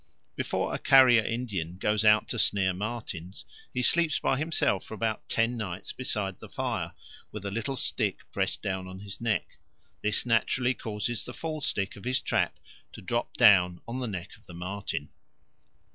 Before 0.35 0.73
a 0.73 0.79
Carrier 0.79 1.23
Indian 1.23 1.77
goes 1.77 2.03
out 2.03 2.27
to 2.29 2.39
snare 2.39 2.73
martens, 2.73 3.45
he 3.71 3.83
sleeps 3.83 4.17
by 4.17 4.35
himself 4.35 4.83
for 4.83 4.95
about 4.95 5.29
ten 5.29 5.55
nights 5.55 5.91
beside 5.93 6.39
the 6.39 6.49
fire 6.49 6.93
with 7.31 7.45
a 7.45 7.51
little 7.51 7.75
stick 7.75 8.21
pressed 8.31 8.63
down 8.63 8.87
on 8.87 9.01
his 9.01 9.21
neck. 9.21 9.59
This 10.01 10.25
naturally 10.25 10.73
causes 10.73 11.23
the 11.23 11.35
fall 11.35 11.61
stick 11.61 11.95
of 11.97 12.05
his 12.05 12.19
trap 12.19 12.57
to 12.93 13.01
drop 13.03 13.37
down 13.37 13.79
on 13.87 13.99
the 13.99 14.07
neck 14.07 14.35
of 14.37 14.47
the 14.47 14.55
marten. 14.55 15.09